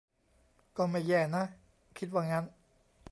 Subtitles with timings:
[0.77, 1.43] ก็ไม่แย่นะ
[1.97, 2.45] คิดว่างั้น